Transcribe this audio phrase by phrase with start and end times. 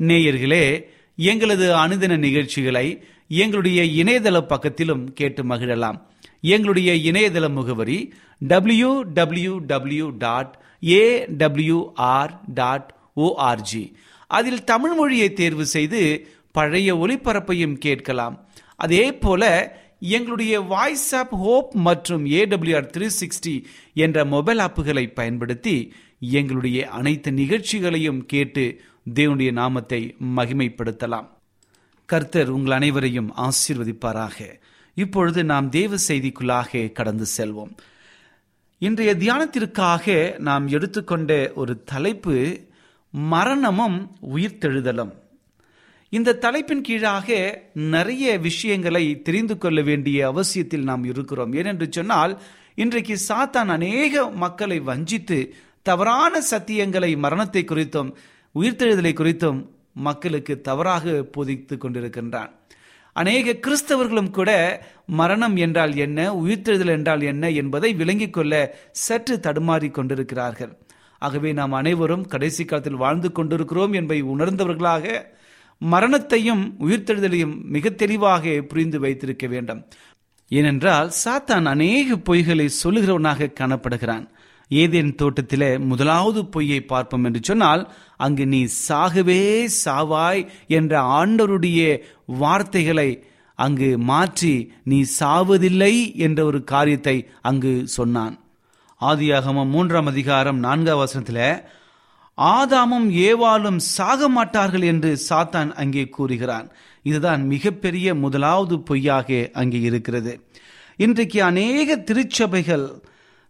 [0.00, 0.84] நேயர்களே
[1.16, 6.00] எங்களது அனுதின நிகழ்ச்சிகளை எங்களுடைய இணையதள பக்கத்திலும் கேட்டு மகிழலாம்.
[6.40, 10.58] எங்களுடைய இணையதள முகவரி W W W dot
[10.88, 13.92] A AWR dot ORG
[14.26, 18.48] அதில் தமிழ் மொழியை தேர்வு செய்து பழைய ஒளிபரப்பையும் கேட்கலாம்.
[18.76, 23.64] அதே போல எங்களுடைய வாய்ஸ் ஆப் ஹோப் மற்றும் ஏடபிள்யூஆர் த்ரீ சிக்ஸ்டி
[23.94, 28.80] என்ற மொபைல் ஆப்புகளை பயன்படுத்தி எங்களுடைய அனைத்து நிகழ்ச்சிகளையும் கேட்டு
[29.14, 31.28] தேவனுடைய நாமத்தை மகிமைப்படுத்தலாம்.
[32.06, 34.60] கர்த்தர் உங்கள் அனைவரையும் ஆசீர்வதிப்பாராக.
[34.94, 37.76] இப்பொழுது நாம் தேவ செய்திக்குள்ளாக கடந்து செல்வோம்.
[38.78, 42.60] இன்றைய தியானத்திற்காக நாம் எடுத்துக்கொண்ட ஒரு தலைப்பு
[43.10, 45.12] மரணமும் உயிர்த்தெழுதலும்.
[46.08, 51.52] இந்த தலைப்பின் கீழாக நிறைய விஷயங்களை தெரிந்து கொள்ள வேண்டிய அவசியத்தில் நாம் இருக்கிறோம்.
[51.52, 52.42] ஏனென்று சொன்னால்
[52.74, 58.14] இன்றைக்கு சாத்தான் அநேக மக்களை வஞ்சித்து தவறான சத்தியங்களை மரணத்தை குறித்தும்
[58.56, 59.60] உயிர்த்தெழுதலை குறித்தும்
[59.92, 62.50] மக்களுக்கு தவறாக போதித்து கொண்டிருக்கின்றான்.
[63.12, 64.50] அநேக கிறிஸ்தவர்களும் கூட
[65.06, 70.72] மரணம் என்றால் என்ன உயிர்த்தெழுதல் என்றால் என்ன என்பதை விளங்கிக் கொள்ள சற்று தடுமாறி கொண்டிருக்கிறார்கள்.
[71.18, 75.24] ஆகவே நாம் அனைவரும் கடைசி காலத்தில் வாழ்ந்து கொண்டிருக்கிறோம் என்பதை உணர்ந்தவர்களாக
[75.78, 79.88] மரணத்தையும் உயிர்த்தெழுதலையும் மிக தெளிவாக புரிந்து வைத்திருக்க வேண்டும்.
[80.48, 84.26] ஏனென்றால் சாத்தான் அநேக பொய்களை சொல்லுகிறவனாக காணப்படுகிறான்.
[84.70, 87.82] ஏதேன் தோட்டத்திலே முதலாவது பொய்யை பார்ப்போம் என்று சொன்னால்
[88.16, 89.42] அங்கு நீ சாகவே
[89.84, 91.80] சாவாய் என்ற ஆண்டவருடைய
[92.26, 93.10] வார்த்தைகளை
[93.58, 98.34] அங்கு மாற்றி நீ சாவதில்லை என்ற ஒரு காரியத்தை அங்கு சொன்னான்.
[99.00, 101.46] ஆதியாகமம் மூன்றாம் அதிகாரம் நான்காம் வசனத்தில்
[102.38, 106.66] ஆதாமும் ஏவாளும் சாக மாட்டார்கள் என்று சாத்தான் அங்கே கூறுகிறான்.
[107.02, 110.32] இதுதான் மிகப்பெரிய முதலாவது பொய்யாக அங்கே இருக்கிறது.
[110.96, 112.86] இன்றைக்கு அநேக திருச்சபைகள்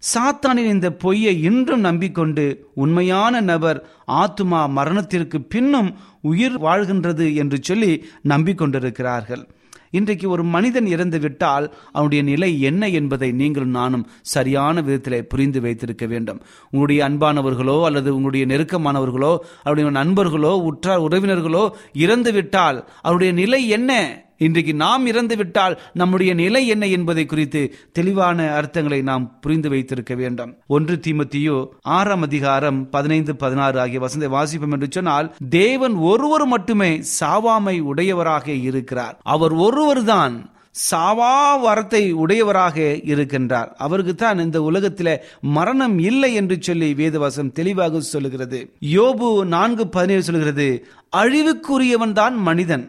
[0.03, 5.89] சாத்தானின் இந்த பொய்யை இன்றும் நம்பிக்கொண்டு உண்மையான நபர் ஆத்துமா மரணத்திற்கு பின்னும்
[6.23, 7.93] உயிர் வாழ்கின்றது என்று சொல்லி
[8.29, 9.43] நம்பிக்கொண்டிருக்கிறார்கள்.
[9.91, 16.07] இன்றைக்கு ஒரு மனிதன் இறந்து விட்டால் அவனுடைய நிலை என்ன என்பதை நீங்களும் நானும் சரியான விதத்தில் புரிந்து வைத்திருக்க
[16.07, 16.41] வேண்டும்.
[16.71, 23.93] உங்களுடைய அன்பானவர்களோ அல்லது உங்களுடைய நெருக்கமானவர்களோ அவருடைய நண்பர்களோ உற்றார் உறவினர்களோ இறந்து விட்டால் அவருடைய நிலை என்ன?
[24.39, 30.57] இன்றைக்கு நாம் இறந்து விட்டால் நம்முடைய நிலை என்ன என்பதை குறித்து தெளிவான அர்த்தங்களை நாம் புரிந்து வைத்திருக்க வேண்டும்.
[30.67, 37.81] ஒன்று தீமத்தியோ ஆறாம் அதிகாரம் பதினைந்து பதினாறு ஆகிய வசந்த வாசிப்போம் என்று சொன்னால் தேவன் ஒருவர் மட்டுமே சாவாமை
[37.81, 39.19] உடையவராக இருக்கிறார்.
[39.23, 40.55] அவர் ஒருவர்தான்
[40.91, 43.69] சாவா வரத்தை உடையவராக இருக்கின்றார்.
[43.77, 48.73] அவருக்கு தான் இந்த உலகத்தில மரணம் இல்லை என்று சொல்லி வேதவாசம் தெளிவாக சொல்லுகிறது.
[48.81, 52.85] யோபு நான்கு பதினேழு சொல்கிறது அழிவுக்குரியவன் தான் மனிதன்.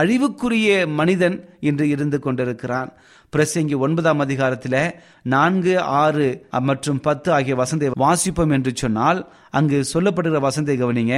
[0.00, 0.70] அழிவுக்குரிய
[1.00, 2.92] மனிதன் இன்று இருந்து கொண்டிருக்கிறான்.
[3.36, 4.94] பிரசங்கி ஒன்பதாம் அதிகாரத்தில்
[5.32, 6.26] நான்கு ஆறு
[6.68, 9.20] மற்றும் பத்து ஆகிய வசந்தை வாசிப்போம் என்று சொன்னால்
[9.58, 11.14] அங்கு சொல்லப்படுகிற வசந்தை கவனிங்க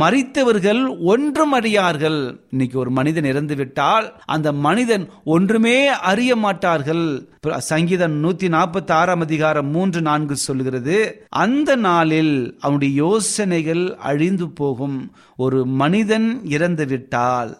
[0.00, 2.18] மறித்தவர்கள் ஒன்றும் அறியார்கள்.
[2.50, 5.76] இன்னைக்கு ஒரு மனிதன் இறந்து விட்டால் அந்த மனிதன் ஒன்றுமே
[6.10, 7.06] அறிய மாட்டார்கள்.
[7.72, 10.96] சங்கீதம் நூத்தி நாற்பத்தி ஆறாம் அதிகாரம் மூன்று நான்கு சொல்கிறது
[11.44, 14.98] அந்த நாளில் அவனுடைய யோசனைகள் அழிந்து போகும்.
[15.36, 17.52] ஒரு மனிதன் இறந்து விட்டால்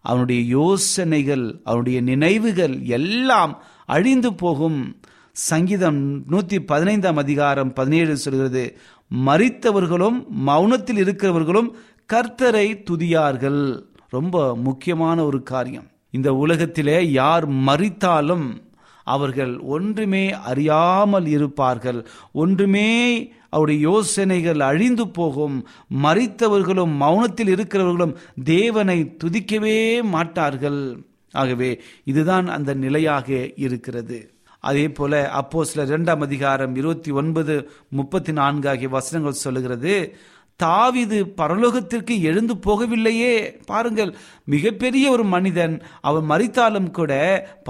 [0.00, 5.00] அவனுடைய யோசனைகள் அவனுடைய நினைவுகள் எல்லாம் அழிந்து போகும்.
[5.32, 8.78] சங்கீதம் நூத்தி பதினைந்தாம் அதிகாரம் பதினேழு சொல்கிறது
[9.26, 11.68] மறித்தவர்களும் மௌனத்தில் இருக்கிறவர்களும்
[12.12, 13.82] கர்த்தரை துதியார்கள்.
[14.08, 15.86] ரொம்ப முக்கியமான ஒரு காரியம்.
[16.10, 18.66] இந்த உலகத்திலே யார் மறித்தாலும்
[19.04, 22.06] அவர்கள் ஒன்றுமே அறியாமல் இருப்பார்கள்.
[22.32, 25.66] ஒன்றுமே அவருடைய யோசனைகள் அழிந்து போகும்.
[26.02, 28.14] மறித்தவர்களும் மௌனத்தில் இருக்கிறவர்களும்
[28.44, 30.98] தேவனை துதிக்கவே மாட்டார்கள்.
[31.32, 34.32] ஆகவே இதுதான் அந்த நிலையாக இருக்கிறது.
[34.60, 40.16] அதே போல அப்போ சில இரண்டாம் அதிகாரம் இருபத்தி ஒன்பது முப்பத்தி நான்கு ஆகிய வசனங்கள் சொல்லுகிறது.
[40.62, 43.58] தாவிது பரலோகத்திற்கு எழுந்து போகவில்லையே.
[43.64, 47.12] பாருங்கள் மிகப்பெரிய ஒரு மனிதன் அவன் மறித்தாலும் கூட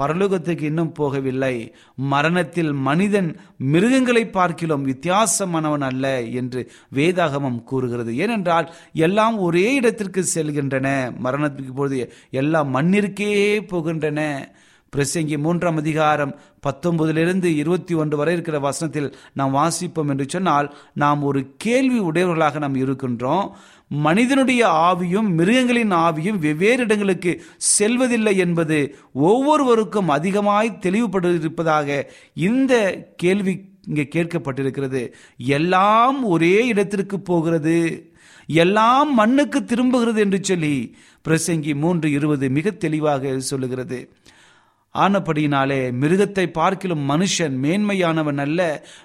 [0.01, 1.73] பரலோகத்துக்கு இன்னும் போகவில்லை.
[1.95, 8.17] மரணத்தில் மனிதன் மிருகங்களை பார்க்கிலும் வித்தியாசமானவன் அல்ல என்று வேதாகமம் கூறுகிறது.
[8.17, 10.87] ஏனென்றால் எல்லாம் ஒரே இடத்திற்கு செல்கின்றன.
[11.23, 13.33] மரணத்துக்கு பொழுது எல்லாம் மண்ணிற்கே
[13.71, 14.49] போகின்றன.
[14.95, 21.55] பிரசங்கி மூன்றாம் அதிகாரம் பத்தொன்பதிலிருந்து இருபத்தி ஒன்று வரை இருக்கிற வசனத்தில் நாம் வாசிப்போம் என்று சொன்னால் நாம் ஒரு
[21.57, 23.49] கேள்வி உடையவர்களாக நாம் இருக்கின்றோம்.
[23.87, 32.73] மனிதனுடைய ஆவியும் மிருகங்களின் ஆவியும் வெவ்வேறு இடங்களுக்கு செல்வதில்லை என்பது ஒவ்வொருவருக்கும் அதிகமாய் தெளிவுபட்டிருப்பதாக இந்த
[33.15, 35.11] கேள்வி இங்கே கேட்கப்பட்டிருக்கிறது.
[35.37, 38.11] எல்லாம் ஒரே இடத்திற்கு போகிறது.
[38.47, 40.95] எல்லாம் மண்ணுக்கு திரும்புகிறது என்று சொல்லி
[41.27, 43.99] பிரசங்கி மூன்று இருபது மிக தெளிவாக சொல்லுகிறது.
[45.03, 48.59] ஆனபடியினாலே மிருகத்தை பார்க்கிலும் மனுஷன் மேன்மையானவன் அல்ல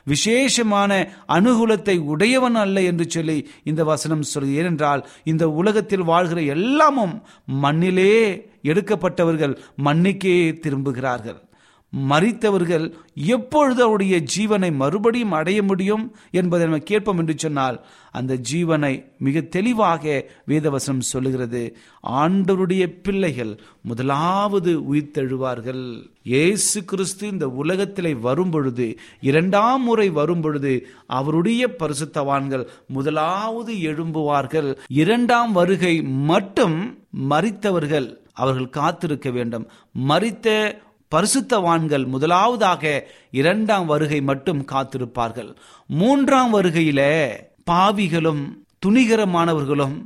[0.04, 0.90] விசேஷமான
[1.28, 7.16] அனுகூலத்தை உடையவன் அல்ல என்று சொல்லி இந்த வசனம் சொல்லி ஏனென்றால் இந்த உலகத்தில் வாழ்கிற எல்லாமும்
[7.64, 8.12] மண்ணிலே
[8.62, 11.40] எடுக்கப்பட்டவர்கள் மண்ணுக்கே திரும்புகிறார்கள்.
[11.94, 19.40] மறித்தவர்கள் எப்பொழுது அவருடைய ஜீவனை மறுபடியும் அடைய முடியும் என்பதை நம்ம கேட்போம் என்று சொன்னால் அந்த ஜீவனை மிக
[19.40, 21.76] தெளிவாக வேதவசனம் சொல்லுகிறது.
[22.08, 26.10] ஆண்டவருடைய பிள்ளைகள் முதலாவது உயிர்த்தெழுவார்கள்.
[26.22, 34.76] இயேசு கிறிஸ்து இந்த உலகத்திலே வரும் பொழுது இரண்டாம் முறை வரும் பொழுது அவருடைய பரிசுத்தவான்கள் முதலாவது எழும்புவார்கள்.
[34.88, 36.98] இரண்டாம் வருகை மட்டும்
[37.30, 39.68] மறித்தவர்கள் அவர்கள் காத்திருக்க வேண்டும்.
[40.08, 40.76] மறித்த
[41.14, 45.56] பரிசுத்தவான்கள் முதலாவதாக இரண்டாம் வருகை மட்டும் காத்திருப்பார்கள்.
[45.87, 47.00] மூன்றாம் வருகையில
[47.71, 48.42] பாவிகளும்
[48.87, 49.97] துணிகரமானவர்களும்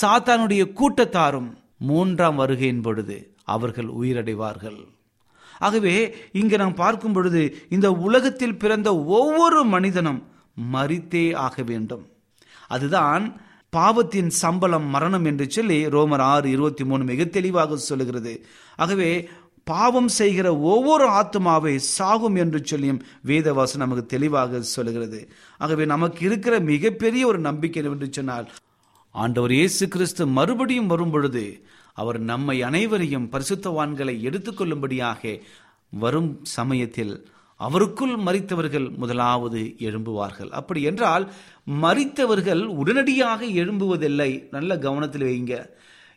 [0.00, 1.48] சாத்தானுடைய கூட்டத்தாரும்
[1.78, 4.78] மூன்றாம் வருகையின் பொழுது அவர்கள் உயிரடைவார்கள்.
[5.58, 10.20] ஆகவே இங்கு நாம் பார்க்கும் பொழுது இந்த உலகத்தில் பிறந்த ஒவ்வொரு மனிதனும்
[10.72, 12.06] மறித்தே ஆக வேண்டும்.
[12.68, 18.46] அதுதான் பாவத்தின் சம்பளம் மரணம் என்று சொல்லி ரோமர் ஆறு இருபத்தி மூணு மிக தெளிவாக சொல்லுகிறது.
[18.76, 19.28] ஆகவே
[19.66, 25.20] பாவம் செய்கிற ஒவ்வொரு ஆத்மாவை சாகும் என்று சொல்லியும் வேதவாசம் நமக்கு தெளிவாக சொல்லுகிறது.
[25.58, 28.46] ஆகவே நமக்கு இருக்கிற மிகப்பெரிய ஒரு நம்பிக்கை என்று சொன்னால்
[29.14, 31.44] ஆண்டவர் இயேசு கிறிஸ்து மறுபடியும் வரும் பொழுது
[31.92, 35.40] அவர் நம்மை அனைவரையும் பரிசுத்தவான்களை எடுத்துக்கொள்ளும்படியாக
[35.90, 37.14] வரும் சமயத்தில்
[37.60, 40.50] அவருக்குள் மறித்தவர்கள் முதலாவது எழும்புவார்கள்.
[40.50, 41.24] அப்படி என்றால்
[41.82, 44.30] மறித்தவர்கள் உடனடியாக எழும்புவதில்லை.
[44.50, 45.54] நல்ல கவனத்தில் வைங்க.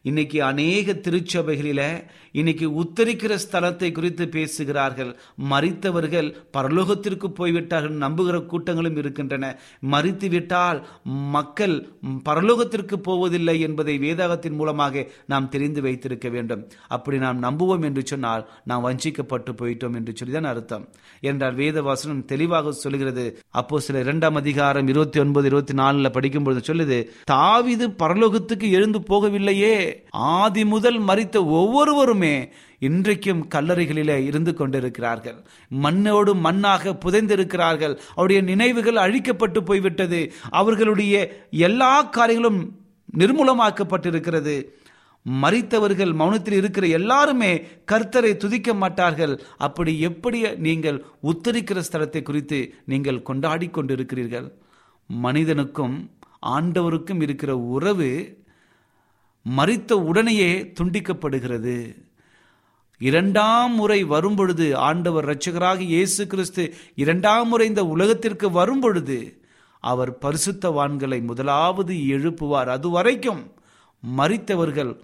[0.02, 5.18] இன்னைக்கு அநேக திருச்சபைகளில இன்னைக்கு உத்தரிக்கிற ஸ்தலத்தை குறித்து பேசுகிறார்கள்.
[5.52, 9.60] மறித்தவர்கள் பரலோகத்திற்கு போய்விட்டார்கள் நம்புகிற கூட்டங்களும் இருக்கின்றன.
[9.92, 11.88] மறித்துவிட்டால் மக்கள்
[12.26, 16.68] பரலோகத்திற்கு போவதில்லை என்பதை வேதாகத்தின் மூலமாக நாம் தெரிந்து வைத்திருக்க வேண்டும்.
[16.88, 20.88] அப்படி நாம் நம்புவோம் என்று சொன்னால் நாம் வஞ்சிக்கப்பட்டு போயிட்டோம் என்று சொல்லிதான் அர்த்தம்.
[21.22, 27.10] என்றால் வேதவாசனம் தெளிவாக சொல்கிறது அப்போ சில இரண்டாம் அதிகாரம் இருபத்தி ஒன்பது இருபத்தி நாலுல படிக்கும் பொழுது சொல்லுது
[27.32, 29.89] தாவிது பரலோகத்துக்கு எழுந்து போகவில்லையே.
[30.12, 32.36] ஆதி முதல் மறித்த ஒவ்வொருவருமே
[32.80, 35.40] இன்றைக்கும் கல்லறைகளிலே இருந்து கொண்டிருக்கிறார்கள்.
[35.70, 37.96] மண்ணோடு மண்ணாக புதைந்திருக்கிறார்கள்.
[38.16, 40.34] அவருடைய நினைவுகள் அழிக்கப்பட்டு போய்விட்டது.
[40.50, 41.16] அவர்களுடைய
[41.52, 42.62] எல்லா காரியங்களும்
[43.18, 44.58] நிர்மூலமாக்கப்பட்டிருக்கிறது.
[45.26, 47.50] மறித்தவர்கள் மௌனத்தில் இருக்கிற எல்லாருமே
[47.92, 49.34] கர்த்தரை துதிக்க மாட்டார்கள்.
[49.58, 54.48] அப்படி எப்படி நீங்கள் உத்தரிக்கிற ஸ்தலத்தை குறித்து நீங்கள் கொண்டாடி கொண்டிருக்கிறீர்கள்?
[55.10, 55.98] மனிதனுக்கும்
[56.46, 58.10] ஆண்டவருக்கும் இருக்கிற உறவு
[59.46, 62.08] மறித்த உடனேயே துண்டிக்கப்படுகிறது.
[62.98, 69.42] இரண்டாம் முறை வரும்பொழுது ஆண்டவர் இரட்சகராக இயேசு கிறிஸ்து இரண்டாம் முறை இந்த உலகத்திற்கு வரும்பொழுது
[69.80, 72.66] அவர் பரிசுத்தவான்களை முதலாவது எழுப்புவார்.
[72.66, 73.52] அது வரைக்கும்
[74.18, 75.00] மறித்தவர்கள்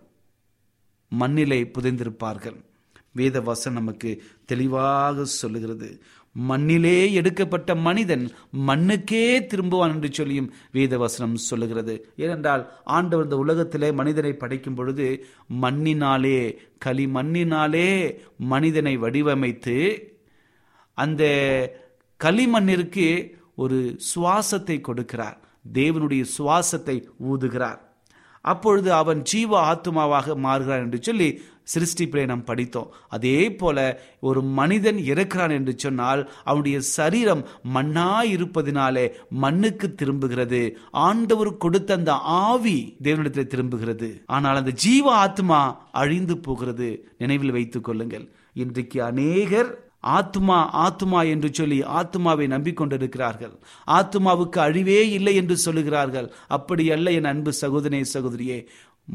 [1.09, 2.63] மண்ணிலே புதைந்திருப்பார்கள்.
[3.11, 6.03] வேத நமக்கு தெளிவாக சொல்லுகிறது.
[6.35, 8.31] மண்ணிலே எடுக்கப்பட்ட மனிதன்
[8.67, 12.09] மண்ணுக்கே திரும்புவான் என்று சொல்லியும் வேதவசனம் சொல்லுகிறது.
[12.15, 15.25] ஏனென்றால் ஆண்டவர் இந்த உலகத்திலே மனிதனை படைக்கும் பொழுது
[15.61, 20.01] மண்ணினாலே களி மண்ணினாலே மனிதனை வடிவமைத்து
[20.93, 21.23] அந்த
[22.23, 25.37] களிமண்ணிற்கு ஒரு சுவாசத்தை கொடுக்கிறார்.
[25.73, 27.79] தேவனுடைய சுவாசத்தை ஊதுகிறார்.
[28.41, 31.41] அப்பொழுது அவன் ஜீவ ஆத்மாவாக மாறுகிறான் என்று சொல்லி
[31.73, 32.93] சிருஷ்டிப்பிலே நாம் படித்தோம்.
[33.09, 40.77] அதே போல ஒரு மனிதன் இறக்கிறான் என்று சொன்னால் அவனுடைய சரீரம் மண்ணாய் இருப்பதினாலே மண்ணுக்கு திரும்புகிறது.
[40.91, 44.23] ஆண்டவர் கொடுத்த அந்த ஆவி தேவனிடத்தில் திரும்புகிறது.
[44.25, 47.09] ஆனால் அந்த ஜீவ ஆத்மா அழிந்து போகிறது.
[47.17, 48.31] நினைவில் வைத்துக் கொள்ளுங்கள்.
[48.53, 53.53] இன்றைக்கு அநேகர் ஆத்மா ஆத்மா என்று சொல்லி ஆத்மாவை நம்பிக்கொண்டிருக்கிறார்கள்.
[53.87, 56.29] ஆத்மாவுக்கு அழிவே இல்லை என்று சொல்லுகிறார்கள்.
[56.47, 58.65] அப்படி அல்ல என் அன்பு சகோதரே சகோதரியே.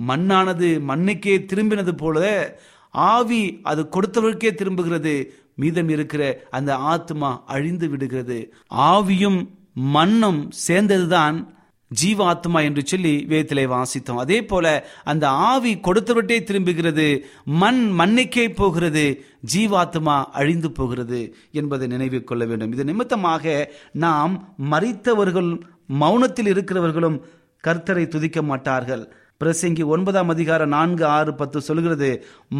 [0.08, 2.58] மண்ணானது மண்ணுக்கே திரும்பினது போல
[2.90, 5.34] ஆவி அது கொடுத்தவருக்கே திரும்புகிறது.
[5.54, 8.54] மீதம் இருக்கிற அந்த ஆத்மா அழிந்து விடுகிறது.
[8.74, 11.58] ஆவியும் மண்ணும் சேர்ந்ததுதான்
[12.02, 14.16] ஜீவாத்மா என்று சொல்லி வேத்திலே வாசித்தோம்.
[14.16, 17.24] அதே போல அந்த ஆவி கொடுத்தவட்டே திரும்புகிறது.
[17.44, 19.24] மண் மண்ணுக்கே போகிறது.
[19.54, 22.72] ஜீவாத்மா அழிந்து போகிறது என்பதை நினைவில் கொள்ள வேண்டும்.
[22.72, 25.60] இது நிமித்தமாக நாம் மறித்தவர்கள்
[26.00, 27.20] மௌனத்தில் இருக்கிறவர்களும்
[27.66, 29.14] கர்த்தரை துதிக்க மாட்டார்கள்.
[29.40, 32.08] பிரசங்கி ஒன்பதாம் அதிகாரம் நான்கு ஆறு பத்து சொல்கிறது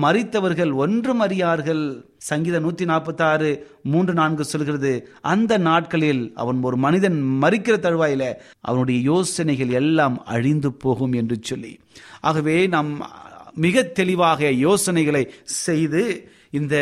[0.03, 1.83] மறித்தவர்கள் ஒன்றும் அறியார்கள்
[2.29, 3.51] சங்கீதம் நூத்தி நாற்பத்தி ஆறு
[3.83, 11.13] மூன்று நான்கு சொல்கிறது அந்த நாட்களில் அவன் ஒரு மனிதன் மறிக்கிற தழுவாயில அவனுடைய யோசனைகள் எல்லாம் அழிந்து போகும்
[11.13, 11.73] என்று சொல்லி.
[12.21, 12.91] ஆகவே நாம்
[13.55, 16.05] மிக தெளிவாக யோசனைகளை செய்து
[16.51, 16.77] இந்த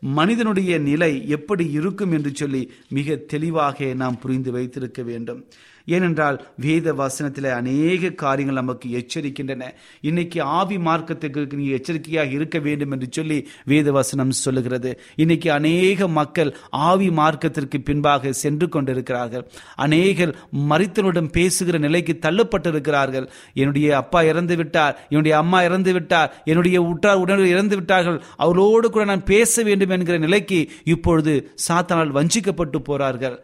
[0.00, 5.42] மனிதனுடைய நிலை எப்படி இருக்கும் என்று சொல்லி மிக தெளிவாக நாம் புரிந்து வைத்திருக்க வேண்டும்.
[5.86, 9.70] ஏனென்றால் வேத வசனத்தில் அநேக காரியங்கள் நமக்கு எச்சரிக்கின்றன.
[10.00, 15.00] இன்னைக்கு ஆவி மார்க்கத்துக்கு நீ எச்சரிக்கையாக இருக்க வேண்டும் என்று சொல்லி வேத வசனம் சொல்லுகிறது.
[15.16, 19.50] இன்னைக்கு அநேக மக்கள் ஆவி மார்க்கத்திற்கு பின்பாக சென்று கொண்டிருக்கிறார்கள்.
[19.76, 20.36] அநேகர்
[20.68, 23.28] மறித்தனுடன் பேசுகிற நிலைக்கு தள்ளப்பட்டிருக்கிறார்கள்.
[23.54, 28.22] என்னுடைய அப்பா இறந்து விட்டார் என்னுடைய அம்மா இறந்து விட்டார் என்னுடைய உற்றார் உடனே இறந்து விட்டார்கள்.
[28.36, 33.36] அவரோடு கூட நான் பேச வேண்டும் என்கிற நிலைக்கு இப்பொழுது சாத்தானால் வஞ்சிக்கப்பட்டு போறார்கள்.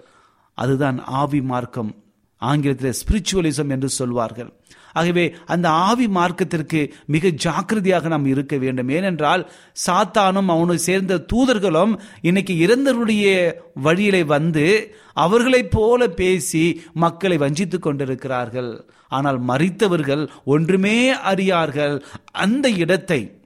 [0.55, 1.95] அதுதான் ஆவி மார்க்கம்.
[2.39, 4.53] ஆங்கிலத்தில் ஸ்பிரிச்சுவலிசம் என்று சொல்வார்கள்.
[4.93, 8.89] ஆகவே அந்த ஆவி மார்க்கத்திற்கு மிக ஜாக்கிரதையாக நாம் இருக்க வேண்டும்.
[8.89, 9.51] ஏனென்றால்
[9.87, 18.91] சாத்தானும் அவனை சேர்ந்த தூதர்களும் இன்னைக்கு இறந்தவருடைய வழியிலே வந்து அவர்களைப் போல பேசி மக்களை வஞ்சித்துக் கொண்டிருக்கிறார்கள்.
[19.09, 22.03] ஆனால் மறித்தவர்கள் ஒன்றுமே அறியார்கள்.
[22.33, 23.41] அந்த இடத்தை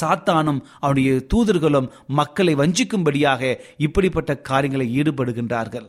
[0.00, 5.88] சாத்தானும் அவனுடைய தூதர்களும் மக்களை வஞ்சிக்கும்படியாக இப்படிப்பட்ட காரியங்களை ஈடுபடுகின்றார்கள்.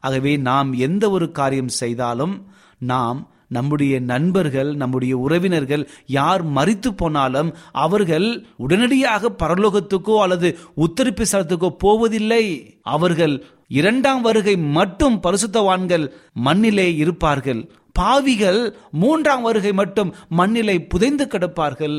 [0.00, 2.34] ஆகவே நாம் எந்த ஒரு காரியம் செய்தாலும்
[2.78, 7.50] நாம் நம்முடைய நண்பர்கள் நம்முடைய உறவினர்கள் யார் மறித்து போனாலும்
[7.84, 12.44] அவர்கள் உடனடியாக பரலோகத்துக்கோ அல்லது உத்தரிப்பு ஸ்தலத்துக்கோ போவதில்லை.
[12.82, 13.34] அவர்கள்
[13.68, 16.06] இரண்டாம் வருகை மட்டும் பரிசுத்தவான்கள்
[16.46, 17.62] மண்ணிலே இருப்பார்கள்.
[17.92, 18.60] பாவிகள்
[18.92, 21.98] மூன்றாம் வருகை மட்டும் மண்ணிலை புதைந்து கிடப்பார்கள்.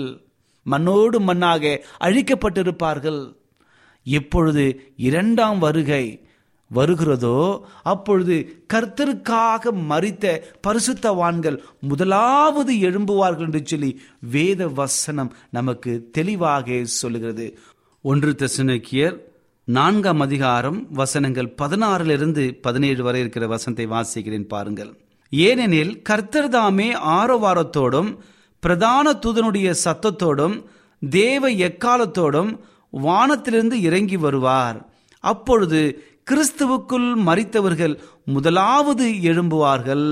[0.66, 1.64] மண்ணோடு மண்ணாக
[2.00, 3.22] அழிக்கப்பட்டிருப்பார்கள்.
[4.06, 4.66] எப்பொழுது
[5.10, 6.04] இரண்டாம் வருகை
[6.74, 7.38] வருகிறதோ
[7.84, 8.36] அப்பொழுது
[8.74, 10.26] கர்த்தருக்காக மறித்த
[10.68, 17.48] பரிசுத்தவான்கள் முதலாவது எழும்புவார்கள் என்று சொல்லி வேத வசனம் நமக்கு தெளிவாக சொல்லுகிறது.
[18.06, 19.18] ஒன்று தெசனக்கியர்
[19.68, 24.92] நான்காம் அதிகாரம் வசனங்கள் பதினாறிலிருந்து பதினேழு வரை இருக்கிற வசனத்தை வாசிக்கிறேன் பாருங்கள்.
[25.32, 28.10] ஏனெனில் கர்த்தர் தாமே ஆரவாரத்தோடும்
[28.64, 30.56] பிரதான தூதனுடைய சத்தத்தோடும்
[31.02, 32.52] தேவ எக்காலத்தோடும்
[32.90, 34.80] வானத்திலிருந்து இறங்கி வருவார்.
[35.24, 35.80] அப்பொழுது
[36.32, 40.08] கிறிஸ்துவுக்குள் மறித்தவர்கள் முதலாவது எழும்புவார்கள்.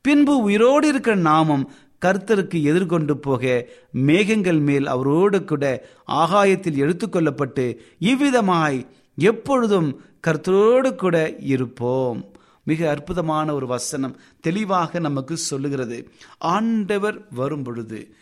[0.00, 1.70] பின்பு உயிரோடு இருக்கிற நாமம்
[2.04, 5.64] கர்த்தருக்கு எதிர்கொண்டு போக மேகங்கள் மேல் அவரோடு கூட
[6.06, 12.24] ஆகாயத்தில் எடுத்துக்கொள்ளப்பட்டு இவ்விதமாய் எப்பொழுதும் கர்த்தரோடு கூட இருப்போம்.
[12.64, 15.98] மிக அற்புதமான ஒரு வசனம் தெளிவாக நமக்கு சொல்லுகிறது.
[16.38, 18.14] ஆண்டவர் வரும் பொழுது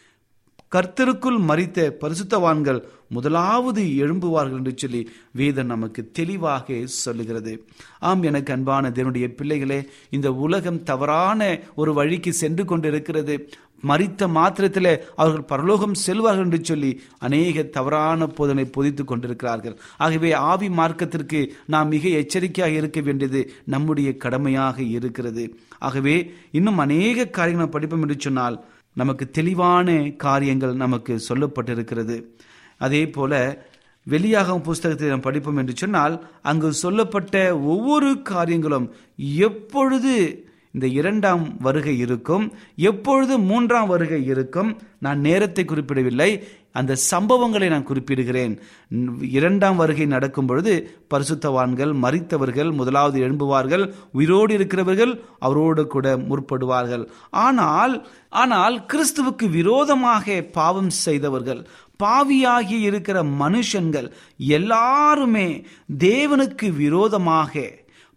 [0.75, 7.53] கர்த்தருக்குள் மறித்த பரிசுத்தவான்கள் முதலாவது எழும்புவார்கள் என்று சொல்லி வேதம் நமக்கு தெளிவாக சொல்லுகிறது.
[7.99, 9.79] ஆம் எனக்கு அன்பான தேவனுடைய பிள்ளைகளே
[10.11, 13.37] இந்த உலகம் தவறான ஒரு வழிக்கு சென்று கொண்டிருக்கிறது.
[13.89, 19.79] மறித்த மாத்திரத்தில் அவர்கள் பரலோகம் செல்வார்கள் என்று சொல்லி அநேக தவறான போதனை பொதித்து கொண்டிருக்கிறார்கள்.
[19.99, 25.57] ஆகவே ஆவி மார்க்கத்திற்கு நாம் மிக எச்சரிக்கையாக இருக்க வேண்டியது நம்முடைய கடமையாக இருக்கிறது.
[25.79, 28.59] ஆகவே இன்னும் அநேக காரியங்களை படிப்போம் என்று சொன்னால்
[28.95, 32.25] நமக்கு தெளிவான காரியங்கள் நமக்கு சொல்லப்பட்டிருக்கிறது.
[32.79, 33.65] அதே போல
[34.05, 42.45] வெளியாகும் புஸ்தகத்தை நாம் படிப்போம் என்று சொன்னால் அங்கு சொல்லப்பட்ட ஒவ்வொரு காரியங்களும் எப்பொழுது இந்த இரண்டாம் வருகை இருக்கும்.
[42.91, 44.71] எப்பொழுது மூன்றாம் வருகை இருக்கும்?
[44.99, 46.31] நான் நேரத்தை குறிப்பிடவில்லை.
[46.73, 48.55] அந்த சம்பவங்களை நான் குறிப்பிடுகிறேன்.
[49.39, 50.73] இரண்டாம் வருகை நடக்கும் பொழுது
[51.15, 57.05] பரிசுத்தவான்கள் மறித்தவர்கள் முதலாவது எழும்புவார்கள் உயிரோடு இருக்கிறவர்கள் அவரோடு கூட முற்படுவார்கள்.
[57.31, 57.95] ஆனால்
[58.43, 61.63] ஆனால் கிறிஸ்துவுக்கு விரோதமாக பாவம் செய்தவர்கள்
[62.05, 64.09] பாவியாகி இருக்கிற மனுஷன்கள்
[64.59, 65.47] எல்லாருமே
[65.99, 67.71] தேவனுக்கு விரோதமாக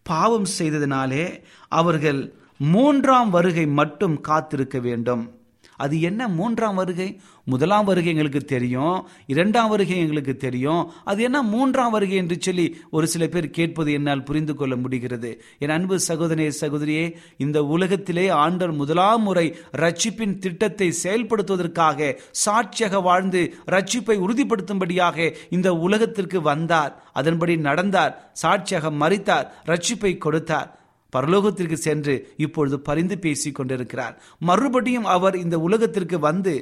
[0.04, 1.26] பாவம் செய்ததினாலே
[1.68, 2.22] அவர்கள்
[2.58, 5.44] மூன்றாம் வருகை மட்டும் காத்திருக்க வேண்டும்.
[5.78, 7.20] அது என்ன மூன்றாம் வருகை?
[7.44, 10.91] முதலாம் வருகை எங்களுக்கு தெரியும் இரண்டாம் வருகை எங்களுக்கு தெரியும்.
[11.04, 15.41] அது என்ன மூன்றாம் வருகை என்று சொல்லி ஒரு சில பேர் கேட்பது என்னால் புரிந்து கொள்ள முடிகிறது.
[15.60, 24.18] என் அன்பு சகோதரே சகோதரியே இந்த உலகத்திலே ஆண்டர் முதலாம் முறை ரட்சிப்பின் திட்டத்தை செயல்படுத்துவதற்காக சாட்சியாக வாழ்ந்து ரட்சிப்பை
[24.28, 27.04] உறுதிப்படுத்தும்படியாக இந்த உலகத்திற்கு வந்தார்.
[27.13, 30.80] அதன்படி நடந்தார் சாட்சியாக மறித்தார் ரட்சிப்பை கொடுத்தார்.
[31.15, 34.15] பரலோகத்திற்கு சென்று இப்பொழுது பரிந்து பேசி கொண்டிருக்கிறார்.
[34.39, 36.54] மறுபடியும் அவர் இந்த உலகத்திற்கு வந்து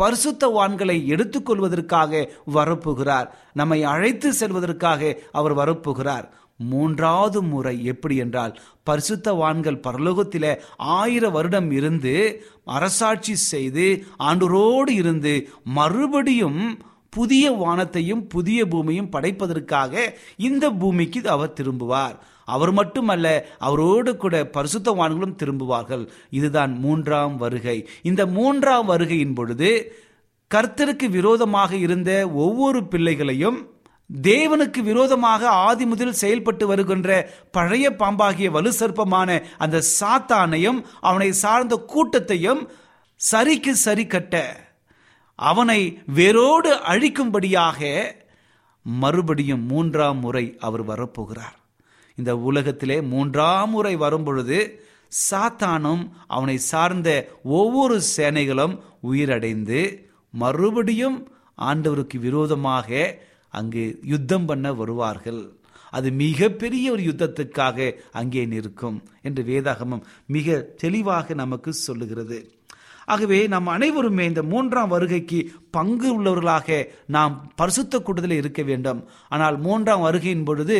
[0.00, 3.28] பரிசுத்தவான்களை எடுத்துக்கொள்வதற்காக வரப்போகிறார்.
[3.52, 6.28] நம்மை அழைத்து செல்வதற்காக அவர் வரப்போகிறார்.
[6.70, 8.54] மூன்றாவது முறை எப்படி என்றால்
[8.90, 10.44] பரிசுத்தவான்கள் பரலோகத்தில
[10.76, 12.14] ஆயிரம் வருடம் இருந்து
[12.64, 13.86] அரசாட்சி செய்து
[14.18, 16.60] ஆண்டோரோடு இருந்து மறுபடியும்
[17.10, 19.94] புதிய வானத்தையும் புதிய பூமியும் படைப்பதற்காக
[20.36, 22.16] இந்த பூமிக்கு அவர் திரும்புவார்.
[22.56, 23.26] அவர் மட்டுமல்ல
[23.68, 26.04] அவரோடு கூட பரிசுத்தவான்களும் திரும்புவார்கள்.
[26.38, 27.78] இதுதான் மூன்றாம் வருகை.
[28.02, 29.72] இந்த மூன்றாம் வருகையின் பொழுது
[30.50, 32.10] கர்த்தருக்கு விரோதமாக இருந்த
[32.44, 33.58] ஒவ்வொரு பிள்ளைகளையும்
[34.10, 37.08] தேவனுக்கு விரோதமாக ஆதி முதல் செயல்பட்டு வருகின்ற
[37.56, 42.62] பழைய பாம்பாகிய வலு சர்ப்பமான அந்த சாத்தானையும் அவனை சார்ந்த கூட்டத்தையும்
[43.20, 44.34] சரிக்கு சரி கட்ட
[45.38, 45.80] அவனை
[46.18, 47.80] வேரோடு அழிக்கும்படியாக
[48.86, 51.56] மறுபடியும் மூன்றாம் முறை அவர் வரப்போகிறார்.
[52.20, 54.60] இந்த உலகத்திலே மூன்றாம் முறை வரும்பொழுது
[55.28, 56.02] சாத்தானும்
[56.36, 57.08] அவனை சார்ந்த
[57.58, 58.74] ஒவ்வொரு சேனைகளும்
[59.10, 59.80] உயிரடைந்து
[60.34, 61.18] மறுபடியும்
[61.68, 62.88] ஆண்டவருக்கு விரோதமாக
[63.54, 65.40] அங்கு யுத்தம் பண்ண வருவார்கள்.
[65.96, 67.88] அது மிகப்பெரிய ஒரு யுத்தத்துக்காக
[68.20, 70.02] அங்கே நிற்கும் என்று வேதாகமம்
[70.34, 72.38] மிக தெளிவாக நமக்கு சொல்லுகிறது.
[73.12, 75.38] ஆகவே நாம் அனைவருமே இந்த மூன்றாம் வருகைக்கு
[75.76, 76.68] பங்கு உள்ளவர்களாக
[77.16, 79.00] நாம் பரிசுத்த கூட்டத்தில் இருக்க வேண்டும்.
[79.34, 80.78] ஆனால் மூன்றாம் வருகையின் பொழுது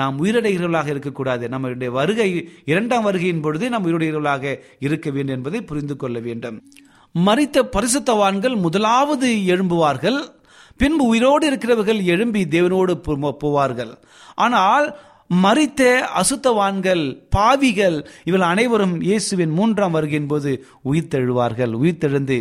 [0.00, 1.44] நாம் உயிரடைகிறவர்களாக இருக்கக்கூடாது.
[1.54, 2.28] நம்முடைய வருகை
[2.72, 4.54] இரண்டாம் வருகையின் பொழுது நாம் உயிரடைகிறவர்களாக
[4.86, 6.58] இருக்க வேண்டும் என்பதை புரிந்து கொள்ள வேண்டும்.
[7.14, 10.18] மறித்த பரிசுத்தவான்கள் முதலாவது எழும்புவார்கள்.
[10.80, 12.94] பின்பு உயிரோடு இருக்கிறவர்கள் எழும்பி தேவனோடு
[13.44, 13.92] போவார்கள்.
[14.46, 14.86] ஆனால்
[15.44, 15.82] மறித்த
[16.20, 17.02] அசுத்தவான்கள்
[17.36, 17.96] பாவிகள்
[18.28, 20.50] இவள் அனைவரும் இயேசுவின் மூன்றாம் வருகையின் போது
[20.90, 21.72] உயிர்த்தெழுவார்கள்.
[21.82, 22.38] உயிர்த்தெழுந்து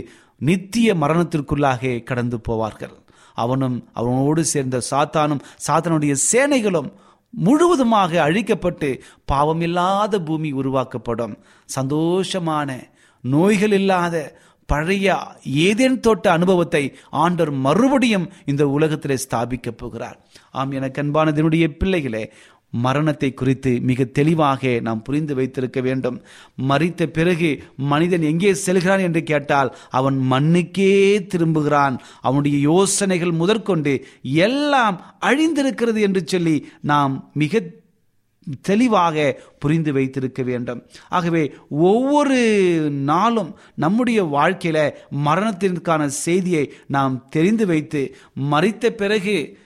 [0.50, 2.96] நித்திய மரணத்திற்குள்ளாக கடந்து போவார்கள்.
[3.38, 6.90] அவனும் அவனோடு சேர்ந்த சாத்தானும் சாத்தானுடைய சேனைகளும்
[7.30, 9.00] முழுவதுமாக அழிக்கப்பட்டு
[9.32, 11.38] பாவமில்லாத பூமி உருவாக்கப்படும்.
[11.80, 12.80] சந்தோஷமான
[13.22, 20.26] நோய்கள் இல்லாத பழைய ஏதேன் தோட்ட அனுபவத்தை ஆண்டவர் மறுபடியும் இந்த உலகத்திலே ஸ்தாபிக்கப் போகிறார்.
[20.52, 22.34] ஆம் எனக்கு அன்பானதனுடைய பிள்ளைகளே
[22.72, 26.22] மரணத்தை குறித்து மிக தெளிவாக நாம் புரிந்து வைத்திருக்க வேண்டும்.
[26.70, 32.02] மறித்த பிறகு மனிதன் எங்கே செல்கிறான் என்று கேட்டால் அவன் மண்ணுக்கே திரும்புகிறான்.
[32.22, 37.64] அவனுடைய யோசனைகள் முதற்கொண்டு எல்லாம் அழிந்திருக்கிறது என்று சொல்லி நாம் மிக
[38.62, 40.86] தெளிவாக புரிந்து வைத்திருக்க வேண்டும்.
[41.10, 42.38] ஆகவே ஒவ்வொரு
[42.90, 44.94] நாளும் நம்முடைய வாழ்க்கையில
[45.26, 48.16] மரணத்திற்கான செய்தியை நாம் தெரிந்து வைத்து
[48.52, 49.58] மறித்த பிறகு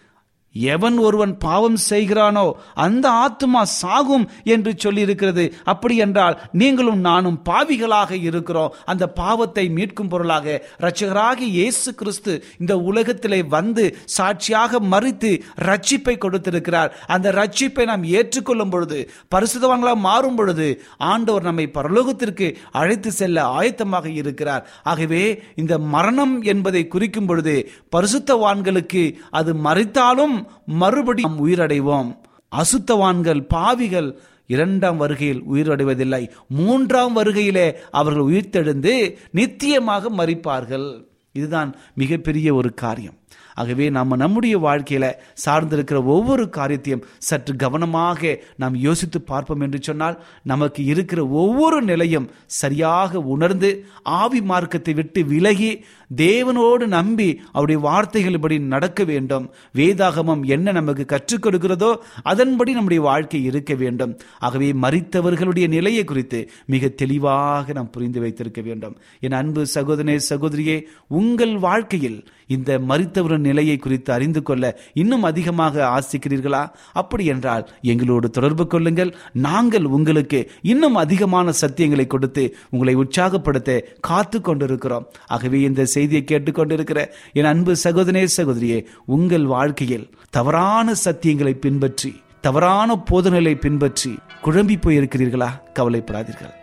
[0.55, 5.51] எவன் ஒருவன் பாவம் செய்கிறானோ அந்த ஆத்மா சாகும் என்று சொல்லியிருக்கிறது.
[5.63, 8.73] அப்படி என்றால் நீங்களும் நானும் பாவிகளாக இருக்கிறோம்.
[8.85, 16.93] அந்த பாவத்தை மீட்கும் பொருளாக இரட்சகராகிய இயேசு கிறிஸ்து இந்த உலகத்திலே வந்து சாட்சியாக மறித்து ரட்சிப்பை கொடுத்திருக்கிறார்.
[17.07, 24.67] அந்த ரட்சிப்பை நாம் ஏற்றுக்கொள்ளும் பொழுது பரிசுதவான்களாக மாறும் பொழுது ஆண்டவர் நம்மை பரலோகத்திற்கு அழைத்து செல்ல ஆயத்தமாக இருக்கிறார்.
[24.83, 32.09] ஆகவே இந்த மரணம் என்பதை குறிக்கும் பொழுது பரிசுத்தவான்களுக்கு அது மறித்தாலும் மறுபடி நாம் உயிரடைவோம்.
[32.51, 34.09] அசுத்தவான்கள் பாவிகள்
[34.47, 36.23] இரண்டாம் வருகையில் உயிரடைவதில்லை.
[36.59, 38.93] மூன்றாம் வருகையிலே அவர்கள் உயிர்த்தெழுந்து
[39.31, 40.87] நித்தியமாக மறிப்பார்கள்
[41.31, 43.17] இதுதான் மிகப்பெரிய ஒரு காரியம்.
[43.53, 45.05] ஆகவே நாம் நம்முடைய வாழ்க்கையில
[45.45, 52.27] சார்ந்திருக்கிற ஒவ்வொரு காரியத்தையும் சற்று கவனமாக நாம் யோசித்து பார்ப்போம் என்று சொன்னால் நமக்கு இருக்கிற ஒவ்வொரு நிலையும்
[52.61, 53.69] சரியாக உணர்ந்து
[54.03, 55.71] ஆவி மார்க்கத்தை விட்டு விலகி
[56.15, 59.49] தேவனோடு நம்பி அவருடைய வார்த்தைகள்படி நடக்க வேண்டும்.
[59.75, 64.17] வேதாகமம் என்ன நமக்கு கற்றுக் கொடுக்கிறதோ அதன்படி நம்முடைய வாழ்க்கை இருக்க வேண்டும்.
[64.39, 68.97] ஆகவே மறித்தவர்களுடைய நிலையை குறித்து மிக தெளிவாக நாம் புரிந்து வைத்திருக்க வேண்டும்.
[69.19, 76.69] என் அன்பு சகோதரனே சகோதரியே உங்கள் வாழ்க்கையில் இந்த மறித்தவரின் நிலையை குறித்து அறிந்து கொள்ள இன்னும் அதிகமாக ஆசிக்கிறீர்களா?
[76.93, 79.15] அப்படி என்றால் எங்களோடு தொடர்பு கொள்ளுங்கள்.
[79.33, 85.07] நாங்கள் உங்களுக்கு இன்னும் அதிகமான சத்தியங்களை கொடுத்து உங்களை உற்சாகப்படுத்த காத்து கொண்டிருக்கிறோம்.
[85.27, 86.99] ஆகவே இந்த செய்தியை கேட்டுக்கொண்டிருக்கிற
[87.39, 88.81] என் அன்பு சகோதரே சகோதரியே
[89.15, 92.11] உங்கள் வாழ்க்கையில் தவறான சத்தியங்களை பின்பற்றி
[92.45, 94.11] தவறான போதனைகளை பின்பற்றி
[94.45, 95.49] குழம்பி போயிருக்கிறீர்களா?
[95.77, 96.53] கவலைப்படாதீர்கள்.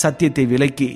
[0.00, 0.88] சத்தியத்தை விலக்கி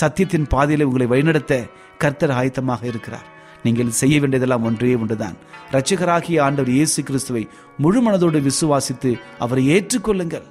[0.00, 1.54] சத்தியத்தின் பாதையில் உங்களை வழிநடத்த
[2.02, 3.26] கர்த்தர் ஆயத்தமாக இருக்கிறார்.
[3.64, 5.36] நீங்கள் செய்ய வேண்டியதெல்லாம் ஒன்றே ஒன்றுதான்.
[5.74, 7.44] ரட்சகராகிய ஆண்டவர் இயேசு கிறிஸ்துவை
[7.84, 9.12] முழு மனதோடு விசுவாசித்து
[9.44, 10.46] அவரை ஏற்றுக்கொள்ளுங்கள்.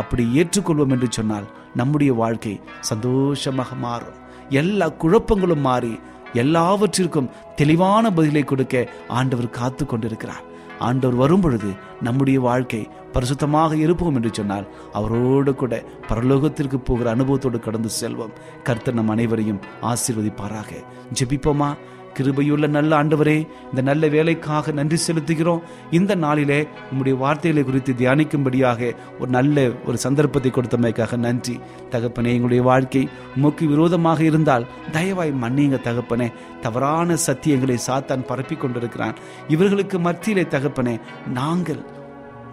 [0.00, 1.48] அப்படி ஏற்றுக்கொள்வோம் என்று சொன்னால்
[1.80, 2.54] நம்முடைய வாழ்க்கை
[2.90, 4.18] சந்தோஷமாக மாறும்.
[4.60, 5.92] எல்லா குழப்பங்களும் மாறி
[6.34, 10.52] எல்லாவற்றிற்கும் தெளிவான பதிலை கொடுக்க ஆண்டவர் காத்து கொண்டிருக்கிறார்.
[10.78, 11.70] ஆண்டவர் வரும் பொழுது
[12.02, 18.32] நம்முடைய வாழ்க்கை பரிசுத்தமாக இருப்போம் என்று சொன்னால் அவரோடு கூட பரலோகத்திற்கு போகிற அனுபவத்தோடு கடந்து செல்வோம்.
[18.62, 20.84] கர்த்தர் நம் அனைவரையும் ஆசீர்வதிப்பாராக.
[21.18, 21.76] ஜெபிப்போமா?
[22.18, 23.36] கிருபையுள்ள நல்ல ஆண்டவரே
[23.70, 25.62] இந்த நல்ல வேலைக்காக நன்றி செலுத்துகிறோம்.
[25.90, 31.56] இந்த நாளிலே உங்களுடைய வார்த்தைகளை குறித்து தியானிக்கும்படியாக ஒரு நல்ல ஒரு சந்தர்ப்பத்தை கொடுத்தமைக்காக நன்றி.
[31.90, 36.28] தகப்பனே எங்களுடைய வாழ்க்கை உமக்கு விரோதமாக இருந்தால் தயவாய் மன்னிங்க தகப்பனே.
[36.60, 39.18] தவறான சத்தியங்களை சாத்தான் பரப்பி கொண்டிருக்கிறான்.
[39.48, 40.96] இவர்களுக்கு மத்தியிலே தகப்பனே
[41.40, 41.82] நாங்கள்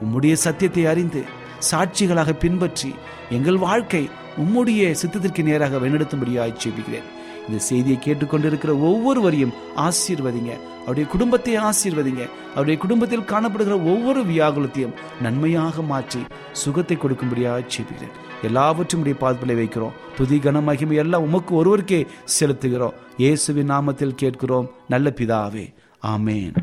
[0.04, 1.24] உம்முடைய சத்தியத்தை அறிந்து
[1.71, 2.89] சாட்சிகளாக பின்பற்றி
[3.30, 4.10] எங்கள் வாழ்க்கை
[4.43, 7.10] உம்முடைய சித்தத்திற்கு நேராக வழிநடத்தும்படியாக ஜெபிக்கிறேன்.
[7.47, 10.51] இந்த செய்தியை கேட்டுக்கொண்டிருக்கிற ஒவ்வொருவரையும் ஆசீர்வதிங்க.
[10.80, 12.23] அவருடைய குடும்பத்தை ஆசீர்வதிங்க.
[12.49, 19.15] அவருடைய குடும்பத்தில் காணப்படுகிற ஒவ்வொரு வியாகுலத்தையும் நன்மையாக மாற்றி சுகத்தை கொடுக்கும்படியாக ஜெபிக்கிறேன் எல்லாவற்றும் உடைய
[19.62, 19.97] வைக்கிறோம்.
[20.17, 22.08] துதி கன மகிமை எல்லாம் உமக்கு ஒருவருக்கே
[22.39, 22.97] செலுத்துகிறோம்.
[23.17, 24.69] இயேசுவின் நாமத்தில் கேட்கிறோம்.
[24.88, 25.65] நல்ல பிதாவே.
[26.04, 26.54] ஆமேன்.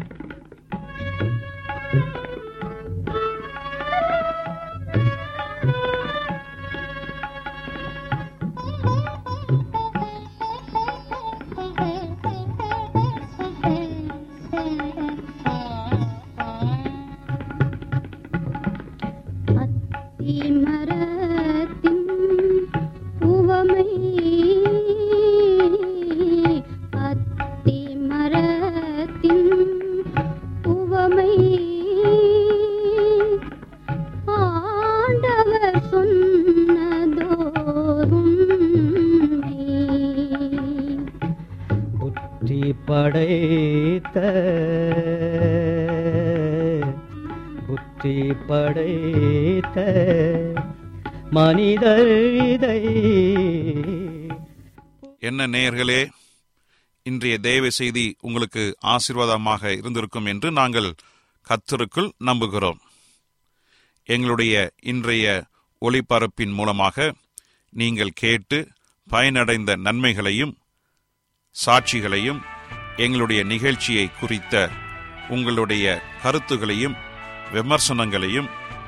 [48.79, 49.79] படைத்த
[51.31, 52.11] மனிதர்
[52.53, 52.81] இதை.
[55.19, 56.01] என்ன நேயர்களே
[57.03, 60.95] இன்றைய தேவ செய்தி உங்களுக்கு ஆசீர்வாதமாக இருந்திருக்கும் என்று நாங்கள்
[61.47, 62.81] கத்தருக்குள் நம்புகிறோம்.
[64.05, 65.27] எங்களுடைய இன்றைய
[65.83, 67.15] ஒளிபரப்பின் மூலமாக
[67.73, 68.59] நீங்கள் கேட்டு
[69.09, 70.55] பயனடைந்த நன்மைகளையும்
[71.67, 72.41] சாட்சிகளையும்
[72.97, 74.71] எங்களுடைய நிகழ்ச்சியை குறித்த
[75.29, 75.87] உங்களுடைய
[76.23, 76.97] கருத்துகளையும்
[77.53, 78.49] விமர்சனங்களையும்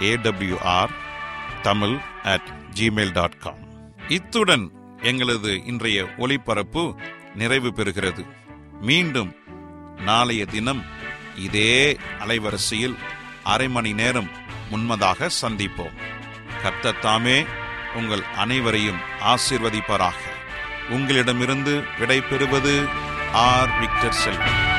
[0.00, 0.90] AWR
[1.62, 3.58] Tamil at Gmail dot com
[4.08, 4.70] இத்துடன்
[5.02, 6.94] எங்களது இன்றைய ஒளிபரப்பு
[7.34, 8.26] நிறைவு பெறுகிறது.
[8.80, 9.36] மீண்டும்
[9.96, 10.84] நாளைய தினம்
[11.36, 12.96] இதே அலைவரிசையில்
[13.42, 14.30] அரை மணி நேரம்
[14.70, 15.96] முன்மதாக சந்திப்போம்.
[16.62, 17.46] கர்த்தத்தாமே
[17.94, 20.20] உங்கள் அனைவரையும் ஆசிர்வதிப்பாராக.
[20.90, 22.86] உங்களிடமிருந்து விடை பெறுவது
[23.32, 24.69] ஆர் விக்டர் செல்வன்